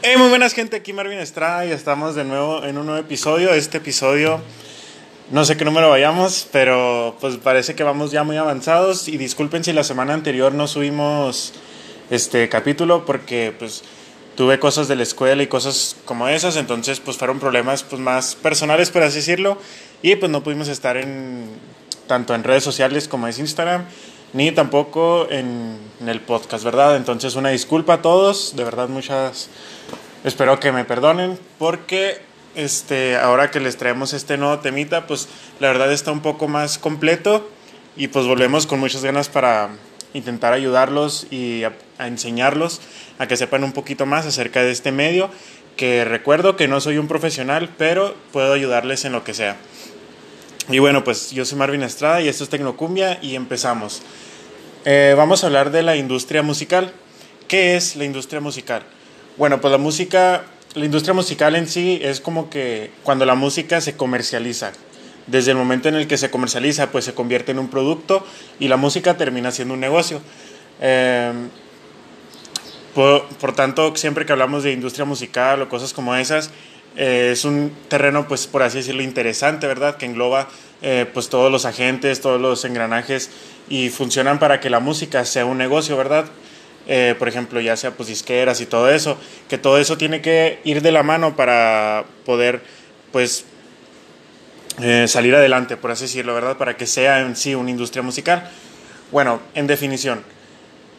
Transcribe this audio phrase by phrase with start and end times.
[0.00, 3.52] Hey, muy buenas gente, aquí Marvin Estrada y estamos de nuevo en un nuevo episodio.
[3.52, 4.40] Este episodio,
[5.32, 9.08] no sé qué número vayamos, pero pues parece que vamos ya muy avanzados.
[9.08, 11.52] Y disculpen si la semana anterior no subimos
[12.10, 13.82] este capítulo porque pues
[14.36, 18.36] tuve cosas de la escuela y cosas como esas, entonces pues fueron problemas pues más
[18.36, 19.58] personales por así decirlo.
[20.00, 21.48] Y pues no pudimos estar en
[22.06, 23.84] tanto en redes sociales como es Instagram
[24.32, 26.96] ni tampoco en, el podcast, ¿verdad?
[26.96, 29.50] Entonces una disculpa a todos, de verdad muchas
[30.24, 32.20] Espero que me perdonen porque
[32.56, 35.28] este, ahora que les traemos este nuevo temita, pues
[35.60, 37.48] la verdad está un poco más completo
[37.96, 39.70] y pues volvemos con muchas ganas para
[40.14, 42.80] intentar ayudarlos y a, a enseñarlos
[43.18, 45.30] a que sepan un poquito más acerca de este medio,
[45.76, 49.56] que recuerdo que no soy un profesional, pero puedo ayudarles en lo que sea.
[50.70, 54.02] Y bueno, pues yo soy Marvin Estrada y esto es Tecnocumbia y empezamos.
[54.84, 56.92] Eh, vamos a hablar de la industria musical.
[57.48, 58.82] ¿Qué es la industria musical?
[59.38, 63.80] Bueno, pues la música, la industria musical en sí es como que cuando la música
[63.80, 64.72] se comercializa.
[65.26, 68.26] Desde el momento en el que se comercializa, pues se convierte en un producto
[68.60, 70.20] y la música termina siendo un negocio.
[70.82, 71.32] Eh,
[72.94, 76.50] por, por, tanto, siempre que hablamos de industria musical o cosas como esas,
[76.96, 79.96] eh, es un terreno, pues por así decirlo, interesante, ¿verdad?
[79.96, 80.48] Que engloba
[80.82, 83.30] eh, pues todos los agentes, todos los engranajes
[83.68, 86.26] y funcionan para que la música sea un negocio, ¿verdad?
[86.88, 90.58] eh, por ejemplo, ya sea pues disqueras y todo eso, que todo eso tiene que
[90.64, 92.62] ir de la mano para poder
[93.12, 93.44] pues
[94.80, 96.56] eh, salir adelante, por así decirlo, ¿verdad?
[96.56, 98.50] Para que sea en sí una industria musical.
[99.12, 100.22] Bueno, en definición,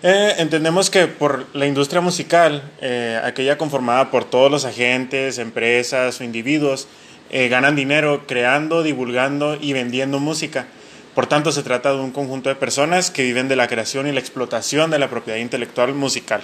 [0.04, 6.20] eh, entendemos que por la industria musical, eh, aquella conformada por todos los agentes, empresas
[6.20, 6.88] o individuos,
[7.32, 10.66] ganan dinero creando, divulgando y vendiendo música.
[11.14, 14.12] Por tanto, se trata de un conjunto de personas que viven de la creación y
[14.12, 16.42] la explotación de la propiedad intelectual musical.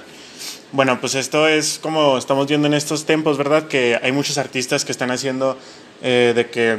[0.72, 3.67] Bueno, pues esto es como estamos viendo en estos tiempos, ¿verdad?
[3.67, 5.58] Que hay muchos artistas que están haciendo
[6.02, 6.78] eh, de que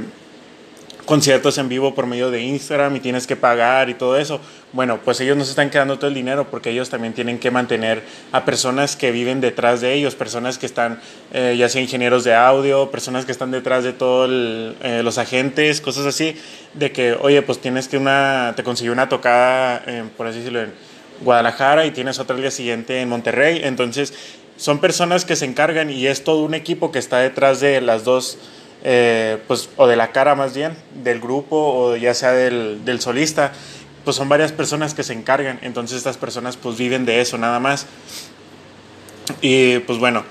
[1.06, 4.40] conciertos en vivo por medio de Instagram y tienes que pagar y todo eso.
[4.72, 7.50] Bueno, pues ellos no se están quedando todo el dinero porque ellos también tienen que
[7.50, 8.02] mantener
[8.32, 11.00] a personas que viven detrás de ellos, personas que están,
[11.32, 14.28] eh, ya sea ingenieros de audio, personas que están detrás de todos
[14.82, 16.36] eh, los agentes, cosas así,
[16.74, 20.62] de que, oye, pues tienes que una, te consiguió una tocada, eh, por así decirlo,
[20.62, 20.72] en
[21.20, 23.60] Guadalajara y tienes otra el día siguiente en Monterrey.
[23.62, 24.12] Entonces,
[24.56, 28.04] son personas que se encargan y es todo un equipo que está detrás de las
[28.04, 28.38] dos
[28.88, 33.00] eh, pues, o de la cara más bien, del grupo o ya sea del, del,
[33.00, 33.50] solista,
[34.04, 37.58] pues son varias personas que se encargan, entonces estas personas pues viven de eso nada
[37.58, 37.86] más.
[39.40, 40.22] Y pues bueno,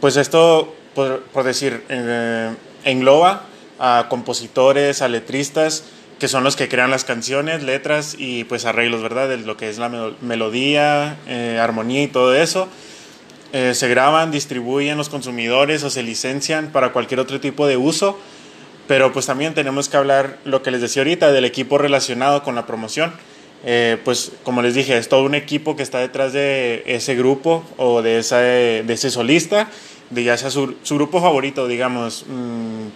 [0.00, 3.42] pues esto, por, decir, eh, engloba
[3.78, 5.84] a compositores, a letristas,
[6.18, 9.28] que son los que crean las canciones, letras y pues arreglos, ¿verdad?
[9.28, 9.90] De lo que es la
[10.22, 12.66] melodía, eh, armonía y todo eso
[13.52, 18.18] eh, se graban, distribuyen los consumidores o se licencian para cualquier otro tipo de uso.
[18.86, 22.54] Pero pues también tenemos que hablar, lo que les decía ahorita, del equipo relacionado con
[22.54, 23.12] la promoción.
[23.64, 27.64] Eh, pues como les dije, es todo un equipo que está detrás de ese grupo
[27.76, 29.68] o de, esa, de ese solista,
[30.10, 32.88] de ya sea su, su grupo favorito, digamos, mmm,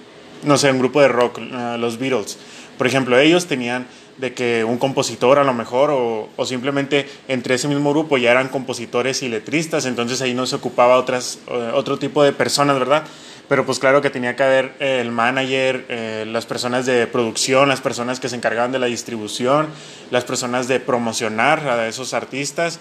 [0.49, 2.39] no sé, un grupo de rock, uh, los Beatles.
[2.79, 3.87] Por ejemplo, ellos tenían
[4.19, 8.31] de que un compositor a lo mejor o, o, simplemente entre ese mismo grupo ya
[8.31, 11.39] eran compositores y letristas, entonces ahí no se ocupaba otras,
[11.75, 13.05] otro tipo de personas, ¿verdad?
[13.49, 17.69] Pero pues claro que tenía que haber eh, el manager, eh, las personas de producción,
[17.69, 19.69] las personas que se encargaban de la distribución,
[20.11, 22.79] las personas de promocionar a esos artistas.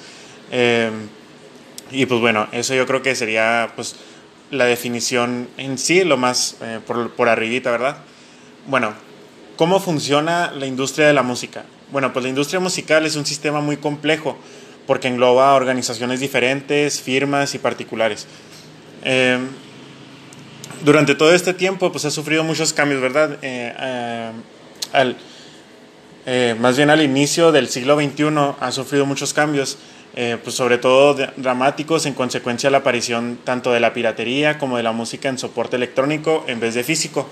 [0.52, 0.90] Eh,
[1.92, 3.96] y pues bueno, eso yo creo que sería pues
[4.52, 7.98] la definición en sí, lo más eh, por, por arribita, ¿verdad?
[8.68, 8.94] Bueno,
[9.56, 11.64] ¿Cómo funciona la industria de la música?
[11.92, 14.36] Bueno, pues la industria musical es un sistema muy complejo
[14.88, 18.26] porque engloba organizaciones diferentes, firmas y particulares.
[19.04, 19.38] Eh,
[20.84, 23.38] durante todo este tiempo, pues ha sufrido muchos cambios, ¿verdad?
[23.44, 24.32] Eh, eh,
[24.92, 25.18] al,
[26.60, 29.78] más bien al inicio del siglo XXI ha sufrido muchos cambios,
[30.16, 34.84] pues sobre todo dramáticos en consecuencia de la aparición tanto de la piratería como de
[34.84, 37.28] la música en soporte electrónico en vez de físico.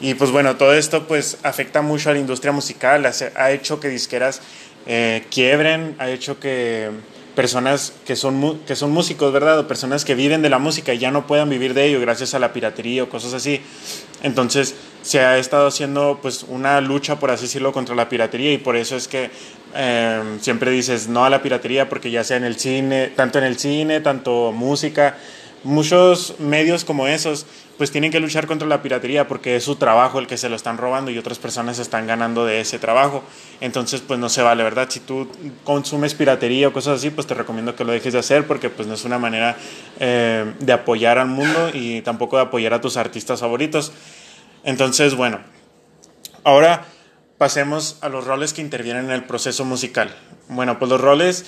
[0.00, 3.88] Y pues bueno, todo esto pues afecta mucho a la industria musical, ha hecho que
[3.88, 4.42] disqueras
[4.86, 6.90] eh, quiebren, ha hecho que
[7.34, 9.58] personas que son, que son músicos, ¿verdad?
[9.58, 12.34] O personas que viven de la música y ya no puedan vivir de ello gracias
[12.34, 13.60] a la piratería o cosas así.
[14.22, 18.58] Entonces se ha estado haciendo pues una lucha, por así decirlo, contra la piratería y
[18.58, 19.30] por eso es que
[19.74, 23.44] eh, siempre dices no a la piratería porque ya sea en el cine, tanto en
[23.44, 25.16] el cine, tanto música,
[25.66, 27.46] muchos medios como esos
[27.76, 30.56] pues tienen que luchar contra la piratería porque es su trabajo el que se lo
[30.56, 33.22] están robando y otras personas están ganando de ese trabajo.
[33.60, 34.88] Entonces, pues no se vale, ¿verdad?
[34.88, 35.28] Si tú
[35.64, 38.88] consumes piratería o cosas así, pues te recomiendo que lo dejes de hacer porque pues
[38.88, 39.56] no es una manera
[40.00, 43.92] eh, de apoyar al mundo y tampoco de apoyar a tus artistas favoritos.
[44.64, 45.40] Entonces, bueno,
[46.44, 46.86] ahora
[47.36, 50.14] pasemos a los roles que intervienen en el proceso musical.
[50.48, 51.44] Bueno, pues los roles,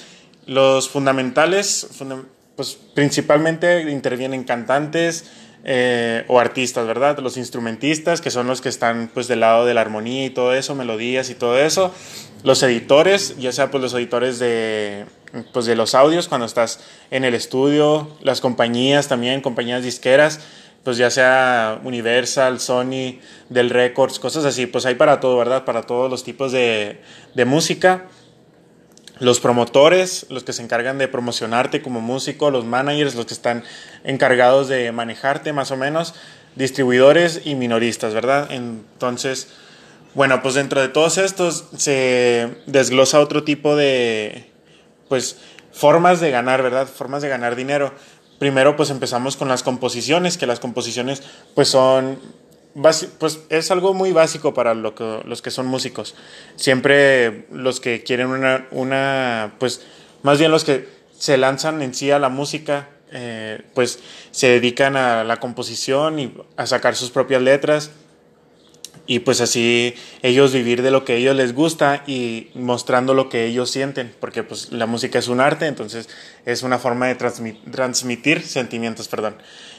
[0.46, 1.88] los fundamentales,
[2.58, 5.30] pues principalmente intervienen cantantes,
[5.62, 7.16] eh, o artistas, ¿verdad?
[7.20, 10.52] Los instrumentistas, que son los que están pues del lado de la armonía y todo
[10.54, 11.94] eso, melodías y todo eso.
[12.42, 15.04] Los editores, ya sea pues los editores de,
[15.52, 16.80] pues, de los audios cuando estás
[17.12, 20.40] en el estudio, las compañías también, compañías disqueras,
[20.82, 23.20] pues ya sea Universal, Sony,
[23.50, 25.64] Del Records, cosas así, pues hay para todo, ¿verdad?
[25.64, 27.00] Para todos los tipos de,
[27.36, 28.08] de música
[29.20, 33.64] los promotores, los que se encargan de promocionarte como músico, los managers, los que están
[34.04, 36.14] encargados de manejarte más o menos,
[36.54, 38.50] distribuidores y minoristas, ¿verdad?
[38.50, 39.48] Entonces,
[40.14, 44.50] bueno, pues dentro de todos estos se desglosa otro tipo de,
[45.08, 45.36] pues,
[45.72, 46.88] formas de ganar, ¿verdad?
[46.88, 47.92] Formas de ganar dinero.
[48.38, 51.22] Primero, pues empezamos con las composiciones, que las composiciones,
[51.54, 52.18] pues son
[52.74, 56.14] pues es algo muy básico para lo que, los que son músicos.
[56.56, 59.82] Siempre los que quieren una, una, pues
[60.22, 60.88] más bien los que
[61.18, 64.00] se lanzan en sí a la música, eh, pues
[64.30, 67.90] se dedican a la composición y a sacar sus propias letras
[69.08, 73.30] y pues así ellos vivir de lo que a ellos les gusta y mostrando lo
[73.30, 76.10] que ellos sienten, porque pues la música es un arte, entonces
[76.44, 79.36] es una forma de transmitir sentimientos, perdón.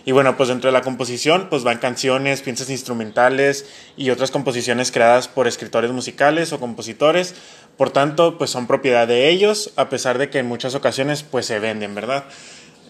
[0.09, 4.91] Y bueno, pues dentro de la composición pues van canciones, piezas instrumentales y otras composiciones
[4.91, 7.35] creadas por escritores musicales o compositores,
[7.77, 11.45] por tanto pues son propiedad de ellos, a pesar de que en muchas ocasiones pues
[11.45, 12.23] se venden, ¿verdad?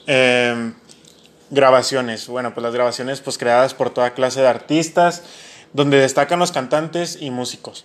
[0.08, 0.76] Em,
[1.50, 5.24] grabaciones, bueno pues las grabaciones pues creadas por toda clase de artistas,
[5.74, 7.84] donde destacan los cantantes y músicos.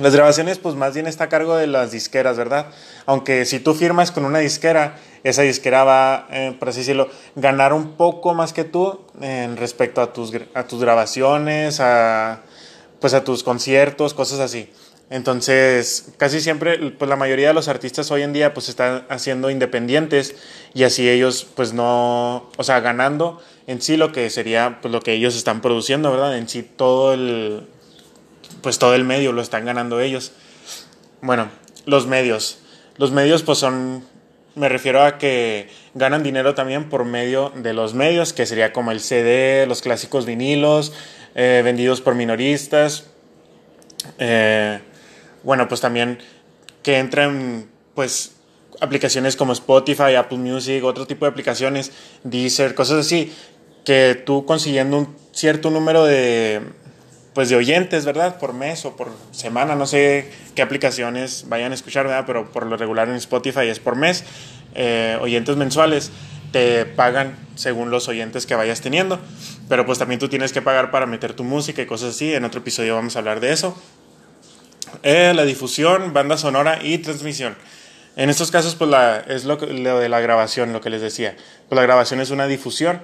[0.00, 2.68] Las grabaciones, pues más bien está a cargo de las disqueras, ¿verdad?
[3.04, 7.74] Aunque si tú firmas con una disquera, esa disquera va, eh, por así decirlo, ganar
[7.74, 12.40] un poco más que tú en respecto a tus, a tus grabaciones, a,
[12.98, 14.70] pues a tus conciertos, cosas así.
[15.10, 19.50] Entonces, casi siempre, pues la mayoría de los artistas hoy en día, pues están haciendo
[19.50, 20.34] independientes
[20.72, 25.02] y así ellos, pues no, o sea, ganando en sí lo que sería, pues lo
[25.02, 26.38] que ellos están produciendo, ¿verdad?
[26.38, 27.66] En sí todo el,
[28.62, 30.32] pues todo el medio lo están ganando ellos.
[31.22, 31.48] Bueno,
[31.86, 32.58] los medios.
[32.96, 34.04] Los medios, pues son,
[34.54, 38.90] me refiero a que ganan dinero también por medio de los medios, que sería como
[38.90, 40.92] el CD, los clásicos vinilos,
[41.34, 43.06] eh, vendidos por minoristas.
[44.18, 44.80] Eh,
[45.42, 46.18] bueno, pues también
[46.82, 48.32] que entran pues
[48.80, 51.92] aplicaciones como Spotify, Apple Music, otro tipo de aplicaciones,
[52.24, 53.32] Deezer, cosas así,
[53.84, 56.62] que tú consiguiendo un cierto número de
[57.34, 58.38] pues de oyentes, ¿verdad?
[58.38, 62.24] Por mes o por semana, no sé qué aplicaciones vayan a escuchar, ¿verdad?
[62.26, 64.24] Pero por lo regular en Spotify es por mes,
[64.74, 66.10] eh, oyentes mensuales
[66.52, 69.20] te pagan según los oyentes que vayas teniendo,
[69.68, 72.44] pero pues también tú tienes que pagar para meter tu música y cosas así, en
[72.44, 73.80] otro episodio vamos a hablar de eso.
[75.02, 77.56] Eh, la difusión, banda sonora y transmisión.
[78.16, 81.36] En estos casos, pues la, es lo, lo, de la grabación, lo que les decía.
[81.68, 83.00] Pues la grabación es una difusión.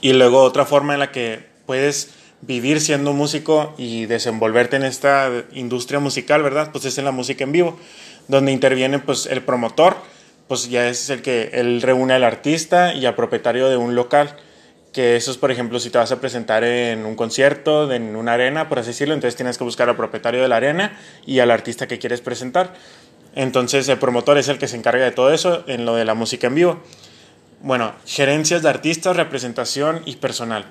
[0.00, 2.10] Y luego otra forma en la que puedes
[2.40, 6.70] vivir siendo músico y desenvolverte en esta industria musical, ¿verdad?
[6.72, 7.78] Pues es en la música en vivo,
[8.28, 9.96] donde interviene pues el promotor,
[10.46, 14.36] pues ya es el que él reúne al artista y al propietario de un local
[14.92, 18.32] que eso es, por ejemplo, si te vas a presentar en un concierto, en una
[18.32, 21.50] arena, por así decirlo, entonces tienes que buscar al propietario de la arena y al
[21.50, 22.74] artista que quieres presentar.
[23.34, 26.14] Entonces el promotor es el que se encarga de todo eso en lo de la
[26.14, 26.82] música en vivo.
[27.60, 30.64] Bueno, gerencias de artistas, representación y personal.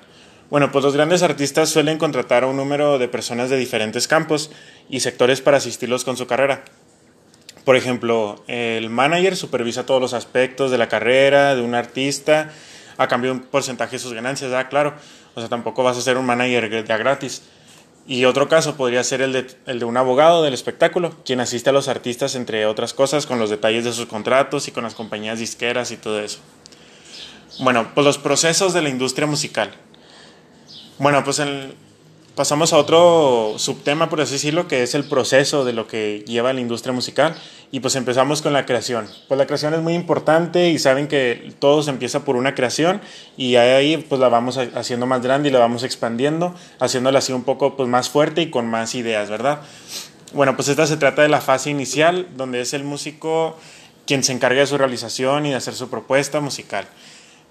[0.50, 4.50] Bueno, pues los grandes artistas suelen contratar a un número de personas de diferentes campos
[4.88, 6.64] y sectores para asistirlos con su carrera.
[7.66, 12.50] Por ejemplo, el manager supervisa todos los aspectos de la carrera de un artista
[12.96, 14.70] a cambio de un porcentaje de sus ganancias, ¿verdad?
[14.70, 14.94] Claro.
[15.34, 17.42] O sea, tampoco vas a ser un manager de gratis.
[18.06, 21.68] Y otro caso podría ser el de, el de un abogado del espectáculo, quien asiste
[21.68, 24.94] a los artistas, entre otras cosas, con los detalles de sus contratos y con las
[24.94, 26.38] compañías disqueras y todo eso.
[27.60, 29.74] Bueno, pues los procesos de la industria musical.
[30.98, 31.40] Bueno, pues
[32.34, 36.52] pasamos a otro subtema, por así decirlo, que es el proceso de lo que lleva
[36.52, 37.36] la industria musical.
[37.70, 39.06] Y pues empezamos con la creación.
[39.28, 43.00] Pues la creación es muy importante y saben que todo se empieza por una creación
[43.36, 47.44] y ahí pues la vamos haciendo más grande y la vamos expandiendo, haciéndola así un
[47.44, 49.60] poco pues más fuerte y con más ideas, ¿verdad?
[50.32, 53.56] Bueno, pues esta se trata de la fase inicial, donde es el músico
[54.06, 56.86] quien se encarga de su realización y de hacer su propuesta musical.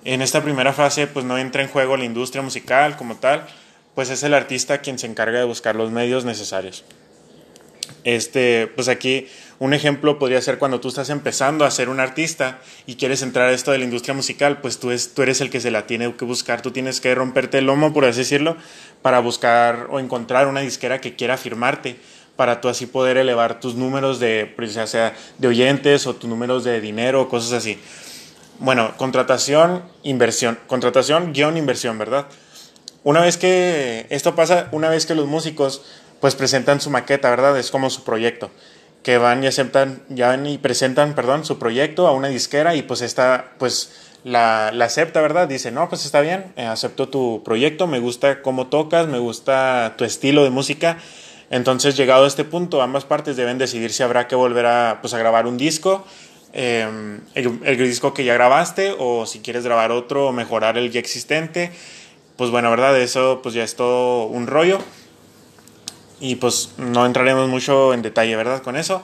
[0.07, 3.45] En esta primera fase pues no entra en juego la industria musical como tal,
[3.93, 6.85] pues es el artista quien se encarga de buscar los medios necesarios.
[8.05, 9.27] Este, pues aquí
[9.59, 13.49] un ejemplo podría ser cuando tú estás empezando a ser un artista y quieres entrar
[13.49, 15.85] a esto de la industria musical, pues tú, es, tú eres el que se la
[15.87, 18.55] tiene que buscar, tú tienes que romperte el lomo, por así decirlo,
[19.01, 21.97] para buscar o encontrar una disquera que quiera firmarte,
[22.37, 26.63] para tú así poder elevar tus números de, pues, sea de oyentes o tus números
[26.63, 27.77] de dinero, cosas así.
[28.59, 32.25] Bueno, contratación, inversión, contratación, guion, inversión, ¿verdad?
[33.03, 35.83] Una vez que esto pasa, una vez que los músicos
[36.19, 37.57] pues presentan su maqueta, ¿verdad?
[37.59, 38.49] Es como su proyecto
[39.03, 42.81] que van y aceptan, ya van y presentan, perdón, su proyecto a una disquera y
[42.81, 43.91] pues esta, pues
[44.23, 45.47] la, la acepta, ¿verdad?
[45.47, 49.93] Dice, no, pues está bien, eh, acepto tu proyecto, me gusta cómo tocas, me gusta
[49.97, 50.97] tu estilo de música.
[51.49, 55.13] Entonces, llegado a este punto, ambas partes deben decidir si habrá que volver a, pues,
[55.13, 56.05] a grabar un disco,
[56.57, 60.91] em, el, el, disco que ya grabaste, o si quieres grabar otro o mejorar el
[60.91, 61.71] ya existente.
[62.35, 62.99] Pues bueno, ¿verdad?
[62.99, 64.79] Eso pues ya es todo un rollo
[66.19, 68.61] y pues no entraremos mucho en detalle, ¿verdad?
[68.61, 69.03] Con eso.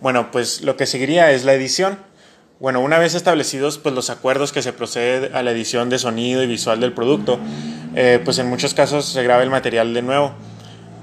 [0.00, 1.98] Bueno, pues lo que seguiría es la edición.
[2.60, 6.42] Bueno, una vez establecidos pues los acuerdos que se procede a la edición de sonido
[6.42, 7.38] y visual del producto,
[7.96, 10.32] eh, pues en muchos casos se graba el material de nuevo,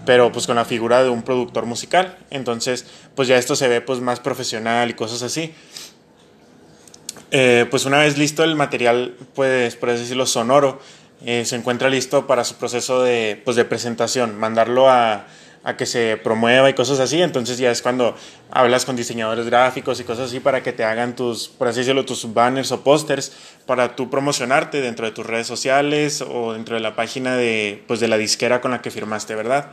[0.05, 2.17] pero pues con la figura de un productor musical.
[2.29, 5.53] Entonces, pues ya esto se ve pues más profesional y cosas así.
[7.31, 10.79] Eh, pues una vez listo el material, pues por así decirlo, sonoro,
[11.25, 15.27] eh, se encuentra listo para su proceso de, pues, de presentación, mandarlo a,
[15.63, 17.21] a que se promueva y cosas así.
[17.21, 18.15] Entonces ya es cuando
[18.49, 22.05] hablas con diseñadores gráficos y cosas así para que te hagan tus, por así decirlo,
[22.05, 23.31] tus banners o pósters
[23.65, 27.99] para tú promocionarte dentro de tus redes sociales o dentro de la página de, pues,
[27.99, 29.71] de la disquera con la que firmaste, ¿verdad?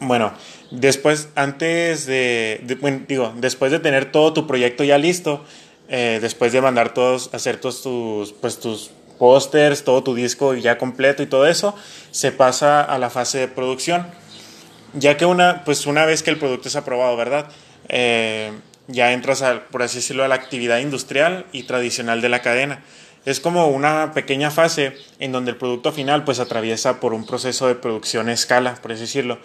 [0.00, 0.32] Bueno,
[0.70, 5.44] después, antes de, bueno, digo, después de tener todo tu proyecto ya listo,
[5.88, 10.76] eh, después de mandar todos, hacer todos tus, pues tus pósters, todo tu disco ya
[10.76, 11.74] completo y todo eso,
[12.10, 14.06] se pasa a la fase de producción.
[14.92, 17.48] Ya que una, pues una vez que el producto es aprobado, ¿verdad?
[17.88, 18.52] Eh,
[18.88, 22.82] ya entras, a, por así decirlo, a la actividad industrial y tradicional de la cadena.
[23.24, 27.66] Es como una pequeña fase en donde el producto final pues atraviesa por un proceso
[27.66, 29.38] de producción a escala, por así decirlo,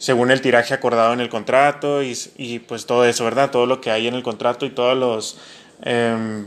[0.00, 3.52] según el tiraje acordado en el contrato y, y pues todo eso, ¿verdad?
[3.52, 5.38] Todo lo que hay en el contrato y todos los...
[5.84, 6.44] Eh,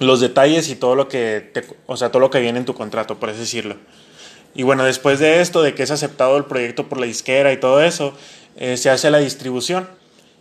[0.00, 1.52] los detalles y todo lo que
[1.86, 3.76] o sea, todo lo que viene en tu contrato, por así decirlo.
[4.54, 7.58] Y bueno, después de esto, de que es aceptado el proyecto por la disquera y
[7.58, 8.14] todo eso,
[8.56, 9.88] eh, se hace la distribución.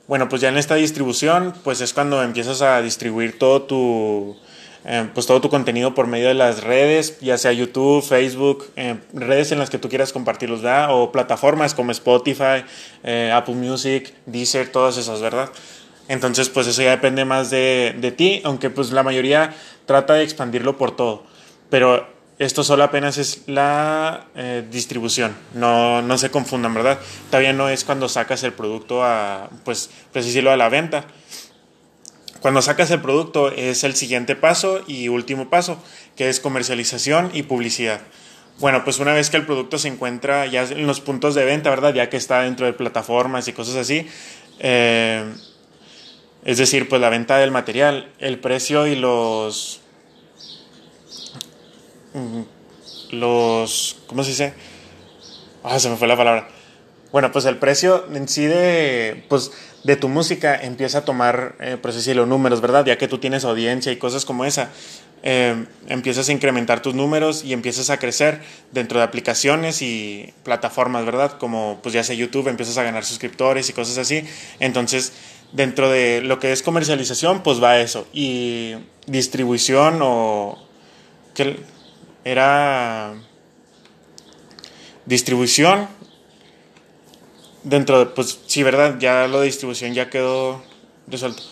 [0.08, 4.38] Bueno, pues ya en esta distribución, pues es cuando empiezas a distribuir todo tu,
[4.86, 8.98] eh, pues todo tu contenido por medio de las redes, ya sea YouTube, Facebook, eh,
[9.14, 10.90] redes en las que tú quieras compartirlos, ¿verdad?
[10.92, 12.64] O plataformas como Spotify,
[13.34, 15.50] Apple Music, Deezer, todas esas, ¿verdad?
[16.08, 19.54] Entonces, pues eso ya depende más de, de ti, aunque pues la mayoría
[19.86, 21.24] trata de expandirlo por todo.
[21.70, 27.00] Pero esto solo apenas es la eh, distribución, no, no se confundan, ¿verdad?
[27.30, 31.06] Todavía no es cuando sacas el producto a, pues, pues decirlo, a la venta.
[32.44, 35.82] Cuando sacas el producto es el siguiente paso y último paso,
[36.18, 38.02] que es comercialización y publicidad.
[38.60, 41.70] Bueno, pues una vez que el producto se encuentra ya en los puntos de venta,
[41.70, 41.94] ¿verdad?
[41.94, 44.10] Ya que está dentro de plataformas y cosas así,
[44.60, 45.24] eh,
[46.44, 49.80] es decir, pues la venta del material, el precio y los...
[52.14, 52.42] Mm,
[53.12, 54.00] los...
[54.06, 54.54] ¿Cómo se dice?
[55.64, 56.50] Ah, se me fue la palabra.
[57.14, 59.52] Bueno, pues el precio en sí de, pues,
[59.84, 62.84] de tu música empieza a tomar, eh, por así los números, ¿verdad?
[62.88, 64.72] Ya que tú tienes audiencia y cosas como esa,
[65.22, 68.42] eh, empiezas a incrementar tus números y empiezas a crecer
[68.72, 71.38] dentro de aplicaciones y plataformas, ¿verdad?
[71.38, 74.26] Como pues ya sea YouTube, empiezas a ganar suscriptores y cosas así.
[74.60, 75.14] Entonces,
[75.52, 78.08] dentro de lo que es comercialización, pues va eso.
[78.12, 78.74] Y
[79.06, 80.68] distribución o...
[81.36, 81.58] que
[82.26, 83.14] era...
[85.06, 86.02] Distribución.
[87.64, 88.98] Dentro de, pues sí, ¿verdad?
[89.00, 90.62] Ya lo de distribución ya quedó
[91.08, 91.44] resuelto.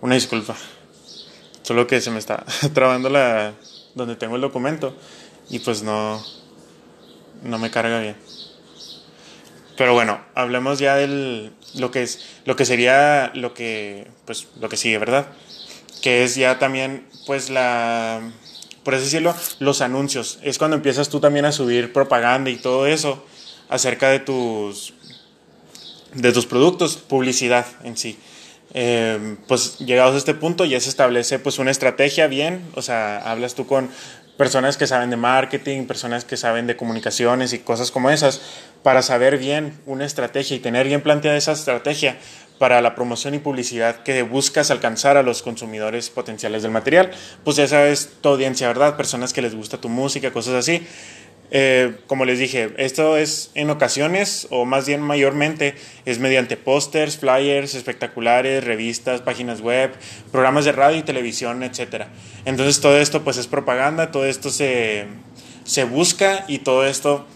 [0.00, 0.56] Una disculpa.
[1.62, 3.54] Solo que se me está trabando la...
[3.94, 4.94] donde tengo el documento.
[5.50, 6.22] Y pues no...
[7.42, 8.16] No me carga bien.
[9.76, 14.68] Pero bueno, hablemos ya del lo que es lo que sería lo que pues lo
[14.68, 15.28] que sigue, ¿verdad?
[16.02, 18.20] Que es ya también pues la
[18.82, 20.38] por así decirlo, los anuncios.
[20.42, 23.24] Es cuando empiezas tú también a subir propaganda y todo eso
[23.68, 24.94] acerca de tus
[26.14, 28.18] de tus productos, publicidad en sí.
[28.74, 33.18] Eh, pues llegados a este punto ya se establece pues una estrategia bien, o sea,
[33.18, 33.88] hablas tú con
[34.36, 38.40] personas que saben de marketing, personas que saben de comunicaciones y cosas como esas,
[38.82, 42.18] para saber bien una estrategia y tener bien planteada esa estrategia
[42.58, 47.10] para la promoción y publicidad que buscas alcanzar a los consumidores potenciales del material.
[47.44, 48.96] Pues ya sabes, tu audiencia, ¿verdad?
[48.96, 50.86] Personas que les gusta tu música, cosas así.
[51.50, 55.74] Eh, como les dije, esto es en ocasiones, o más bien mayormente,
[56.04, 59.92] es mediante pósters, flyers, espectaculares, revistas, páginas web,
[60.30, 62.04] programas de radio y televisión, etc.
[62.44, 65.06] Entonces todo esto pues es propaganda, todo esto se,
[65.64, 67.26] se busca y todo esto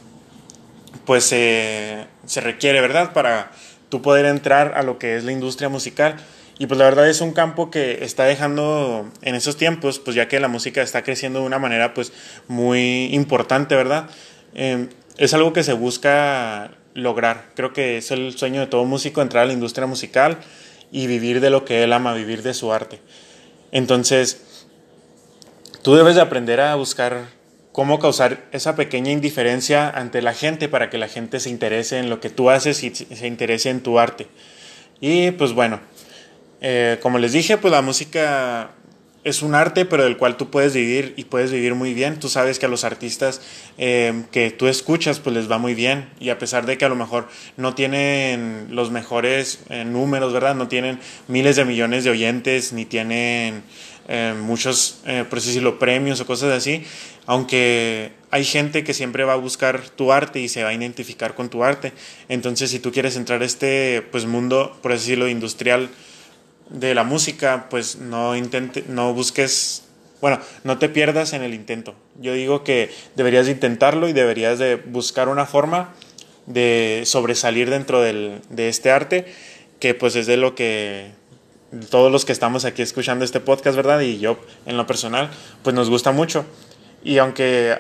[1.07, 3.13] pues se requiere, ¿verdad?
[3.13, 3.51] Para
[3.89, 6.17] tú poder entrar a lo que es la industria musical.
[6.59, 10.29] Y pues la verdad es un campo que está dejando en esos tiempos, pues ya
[10.29, 12.13] que la música está creciendo de una manera pues
[12.47, 14.09] muy importante, ¿verdad?
[14.55, 17.51] Em, es algo que se busca lograr.
[17.55, 20.39] Creo que es el sueño de todo músico entrar a la industria musical
[20.91, 23.01] y vivir de lo que él ama, vivir de su arte.
[23.73, 24.43] Entonces,
[25.83, 27.29] tú debes de aprender a buscar
[27.73, 32.11] cómo causar esa pequeña indiferencia ante la gente para que la gente se interese en
[32.11, 34.29] lo que tú haces y se interese en tu arte.
[35.01, 35.81] Y pues bueno,
[36.63, 38.71] eh, como les dije, pues la música
[39.25, 42.19] es un arte, pero del cual tú puedes vivir y puedes vivir muy bien.
[42.19, 43.41] Tú sabes que a los artistas
[43.79, 46.09] eh, que tú escuchas, pues les va muy bien.
[46.19, 50.55] Y a pesar de que a lo mejor no tienen los mejores eh, números, ¿verdad?
[50.55, 53.63] No tienen miles de millones de oyentes, ni tienen
[54.09, 56.85] eh, muchos, eh, por decirlo, premios o cosas así,
[57.27, 61.35] aunque hay gente que siempre va a buscar tu arte y se va a identificar
[61.35, 61.93] con tu arte.
[62.29, 65.89] Entonces, si tú quieres entrar a este pues, mundo, por decirlo, industrial
[66.73, 69.85] de la música, pues no, intente, no busques,
[70.21, 71.95] bueno, no te pierdas en el intento.
[72.21, 75.95] Yo digo que deberías de intentarlo y deberías de buscar una forma
[76.47, 79.27] de sobresalir dentro del, de este arte,
[79.79, 81.13] que pues es de lo que
[81.91, 84.01] todos los que estamos aquí escuchando este podcast, ¿verdad?
[84.01, 85.31] Y yo en lo personal,
[85.63, 86.45] pues nos gusta mucho.
[87.05, 87.79] Y aunque,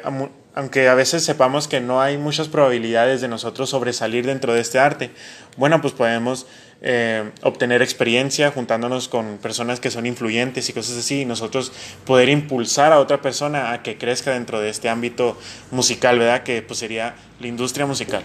[0.54, 4.78] aunque a veces sepamos que no hay muchas probabilidades de nosotros sobresalir dentro de este
[4.78, 5.10] arte,
[5.56, 6.46] bueno, pues podemos
[6.82, 11.72] eh, obtener experiencia juntándonos con personas que son influyentes y cosas así, y nosotros
[12.04, 15.38] poder impulsar a otra persona a que crezca dentro de este ámbito
[15.70, 16.42] musical, ¿verdad?
[16.42, 18.22] Que pues sería la industria musical.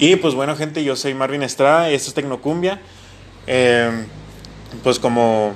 [0.00, 2.80] Y pues bueno, gente, yo soy Marvin Estrada, esto es Tecnocumbia.
[3.46, 3.90] Eh,
[4.82, 5.54] pues como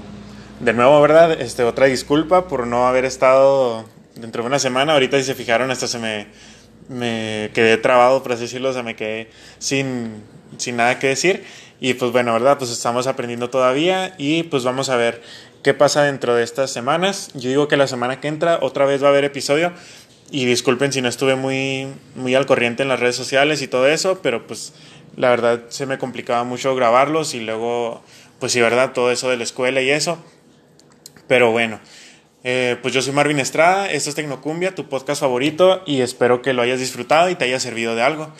[0.61, 1.41] de nuevo, ¿verdad?
[1.41, 3.85] Este, otra disculpa por no haber estado
[4.15, 4.93] dentro de una semana.
[4.93, 6.27] Ahorita si se fijaron, hasta se me,
[6.93, 10.23] me quedé trabado, por así decirlo, o sea, me quedé sin,
[10.59, 11.45] sin nada que decir.
[11.81, 12.59] Y pues bueno, ¿verdad?
[12.59, 15.23] Pues estamos aprendiendo todavía y pues vamos a ver
[15.63, 17.31] qué pasa dentro de estas semanas.
[17.35, 19.73] Yo digo que la semana que entra otra vez va a haber episodio.
[20.31, 23.87] Y disculpen si no estuve muy, muy al corriente en las redes sociales y todo
[23.87, 24.73] eso, pero pues
[25.15, 28.03] la verdad se me complicaba mucho grabarlos y luego
[28.39, 28.93] pues sí, ¿verdad?
[28.93, 30.19] Todo eso de la escuela y eso.
[31.29, 31.81] Pero bueno,
[32.45, 36.53] eh, pues yo soy Marvin Estrada, esto es Tecnocumbia, tu podcast favorito, y espero que
[36.53, 38.33] lo hayas disfrutado y te haya servido de algo.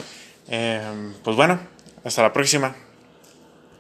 [0.49, 0.81] Eh,
[1.23, 1.61] pues bueno,
[2.05, 2.75] hasta la próxima.